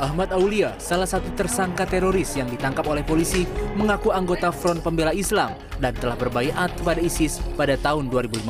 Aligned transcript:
Ahmad 0.00 0.32
Aulia, 0.32 0.72
salah 0.80 1.04
satu 1.04 1.28
tersangka 1.36 1.84
teroris 1.84 2.32
yang 2.32 2.48
ditangkap 2.48 2.88
oleh 2.88 3.04
polisi, 3.04 3.44
mengaku 3.76 4.08
anggota 4.08 4.48
Front 4.48 4.80
Pembela 4.80 5.12
Islam 5.12 5.52
dan 5.76 5.92
telah 5.92 6.16
berbaiat 6.16 6.72
kepada 6.80 7.04
ISIS 7.04 7.36
pada 7.52 7.76
tahun 7.76 8.08
2015. 8.08 8.48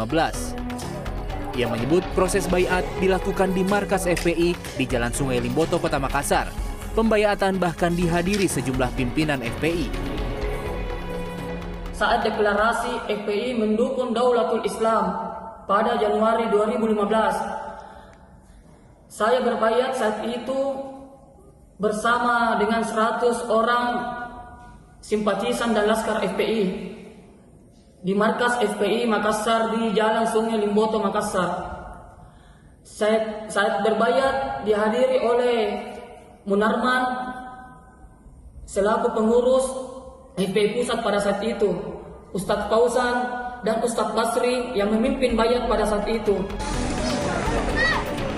Ia 1.59 1.66
menyebut 1.66 2.07
proses 2.14 2.46
baiat 2.46 2.86
dilakukan 3.02 3.50
di 3.50 3.66
markas 3.66 4.07
FPI 4.07 4.55
di 4.79 4.86
Jalan 4.86 5.11
Sungai 5.11 5.43
Limboto, 5.43 5.82
Kota 5.82 5.98
Makassar. 5.98 6.46
Pembayatan 6.95 7.59
bahkan 7.59 7.98
dihadiri 7.98 8.46
sejumlah 8.46 8.95
pimpinan 8.95 9.43
FPI. 9.43 9.91
Saat 11.91 12.30
deklarasi 12.30 13.11
FPI 13.11 13.59
mendukung 13.59 14.14
Daulatul 14.14 14.62
Islam 14.62 15.35
pada 15.67 15.98
Januari 15.98 16.46
2015, 16.46 19.11
saya 19.11 19.42
berbaiat 19.42 19.98
saat 19.98 20.23
itu 20.30 20.99
bersama 21.80 22.61
dengan 22.61 22.84
100 22.84 23.48
orang 23.48 23.87
simpatisan 25.01 25.73
dan 25.73 25.88
laskar 25.88 26.21
FPI 26.21 26.93
di 28.05 28.12
markas 28.12 28.61
FPI 28.61 29.09
Makassar 29.09 29.73
di 29.77 29.97
Jalan 29.97 30.29
Sungai 30.29 30.61
Limboto 30.61 31.01
Makassar. 31.01 31.80
Saat, 32.85 33.52
saat 33.52 33.80
berbayat 33.85 34.65
dihadiri 34.69 35.24
oleh 35.24 35.59
Munarman 36.48 37.05
selaku 38.65 39.12
pengurus 39.12 39.66
FPI 40.37 40.80
pusat 40.80 41.05
pada 41.05 41.21
saat 41.21 41.45
itu, 41.45 41.69
Ustadz 42.33 42.69
Fauzan 42.73 43.16
dan 43.65 43.85
Ustadz 43.85 44.16
Basri 44.16 44.73
yang 44.73 44.88
memimpin 44.93 45.37
bayat 45.37 45.69
pada 45.69 45.85
saat 45.85 46.09
itu. 46.09 46.37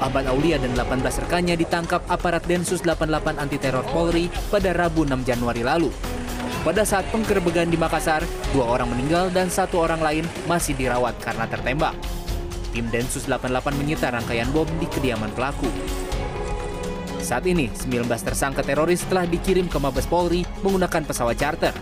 Ahmad 0.02 0.26
Aulia 0.26 0.58
dan 0.58 0.74
18 0.74 0.98
rekannya 1.22 1.54
ditangkap 1.54 2.02
aparat 2.10 2.42
Densus 2.50 2.82
88 2.82 3.38
anti 3.38 3.54
teror 3.54 3.86
Polri 3.94 4.26
pada 4.50 4.74
Rabu 4.74 5.06
6 5.06 5.22
Januari 5.22 5.62
lalu. 5.62 5.94
Pada 6.66 6.82
saat 6.82 7.06
penggerbegan 7.14 7.70
di 7.70 7.78
Makassar, 7.78 8.26
dua 8.50 8.66
orang 8.66 8.90
meninggal 8.90 9.30
dan 9.30 9.46
satu 9.46 9.78
orang 9.78 10.02
lain 10.02 10.26
masih 10.50 10.74
dirawat 10.74 11.14
karena 11.22 11.46
tertembak. 11.46 11.94
Tim 12.74 12.90
Densus 12.90 13.30
88 13.30 13.78
menyita 13.78 14.10
rangkaian 14.10 14.50
bom 14.50 14.66
di 14.82 14.90
kediaman 14.90 15.30
pelaku. 15.38 15.70
Saat 17.22 17.46
ini, 17.46 17.70
19 17.70 18.02
tersangka 18.26 18.66
teroris 18.66 19.06
telah 19.06 19.22
dikirim 19.22 19.70
ke 19.70 19.78
Mabes 19.78 20.10
Polri 20.10 20.42
menggunakan 20.66 21.06
pesawat 21.06 21.38
charter. 21.38 21.74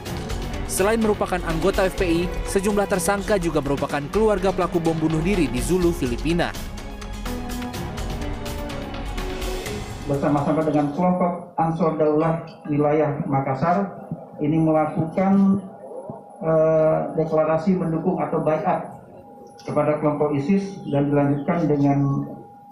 Selain 0.68 1.00
merupakan 1.00 1.40
anggota 1.48 1.88
FPI, 1.88 2.28
sejumlah 2.44 2.84
tersangka 2.84 3.40
juga 3.40 3.64
merupakan 3.64 4.04
keluarga 4.12 4.52
pelaku 4.52 4.78
bom 4.78 4.96
bunuh 4.96 5.24
diri 5.24 5.48
di 5.48 5.60
Zulu, 5.64 5.90
Filipina. 5.90 6.52
Bersama-sama 10.10 10.66
dengan 10.66 10.90
kelompok 10.90 11.54
Ansor 11.54 11.94
Daulah 11.94 12.42
wilayah 12.66 13.22
Makassar 13.30 13.86
ini 14.42 14.58
melakukan 14.58 15.62
eh, 16.42 16.98
deklarasi 17.14 17.78
mendukung 17.78 18.18
atau 18.18 18.42
bayat 18.42 18.90
kepada 19.62 20.02
kelompok 20.02 20.34
ISIS 20.34 20.82
dan 20.90 21.14
dilanjutkan 21.14 21.70
dengan 21.70 21.98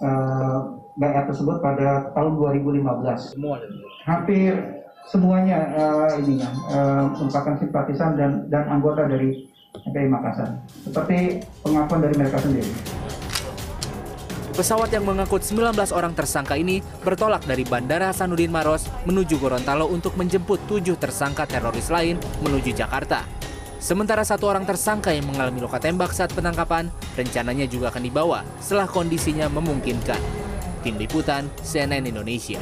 eh, 0.03 0.59
bayat 0.99 1.31
tersebut 1.31 1.63
pada 1.63 2.11
tahun 2.19 2.35
2015. 2.67 3.07
Semua. 3.39 3.63
Hampir 4.03 4.83
semuanya 5.07 5.59
eh, 5.79 6.11
ini 6.27 6.43
ya 6.43 6.51
eh, 6.75 7.05
merupakan 7.23 7.55
simpatisan 7.55 8.19
dan 8.19 8.51
dan 8.51 8.67
anggota 8.67 9.07
dari 9.07 9.47
FPI 9.87 10.11
Makassar. 10.11 10.59
Seperti 10.83 11.47
pengakuan 11.63 12.03
dari 12.03 12.15
mereka 12.19 12.43
sendiri. 12.43 12.98
Pesawat 14.59 14.91
yang 14.91 15.07
mengangkut 15.07 15.47
19 15.47 15.71
orang 15.95 16.19
tersangka 16.19 16.59
ini 16.59 16.83
bertolak 17.07 17.47
dari 17.47 17.63
Bandara 17.63 18.11
Hasanuddin 18.11 18.51
Maros 18.51 18.91
menuju 19.07 19.39
Gorontalo 19.39 19.87
untuk 19.87 20.19
menjemput 20.19 20.59
tujuh 20.67 20.99
tersangka 20.99 21.47
teroris 21.47 21.95
lain 21.95 22.19
menuju 22.43 22.75
Jakarta. 22.75 23.23
Sementara 23.79 24.27
satu 24.27 24.51
orang 24.51 24.67
tersangka 24.67 25.15
yang 25.15 25.31
mengalami 25.31 25.63
luka 25.63 25.79
tembak 25.79 26.11
saat 26.11 26.35
penangkapan 26.35 26.91
rencananya 27.15 27.71
juga 27.71 27.95
akan 27.95 28.03
dibawa 28.03 28.43
setelah 28.59 28.91
kondisinya 28.91 29.47
memungkinkan. 29.47 30.19
Tim 30.83 30.99
Liputan 30.99 31.47
CNN 31.63 32.11
Indonesia. 32.11 32.59